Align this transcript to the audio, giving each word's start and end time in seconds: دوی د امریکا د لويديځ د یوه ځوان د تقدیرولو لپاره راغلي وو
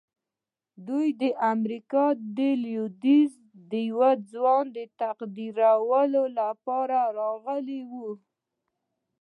دوی 0.87 1.07
د 1.21 1.23
امریکا 1.53 2.05
د 2.37 2.39
لويديځ 2.63 3.31
د 3.71 3.73
یوه 3.89 4.11
ځوان 4.31 4.63
د 4.77 4.79
تقدیرولو 5.01 6.23
لپاره 6.39 6.97
راغلي 7.19 7.81
وو 7.91 8.09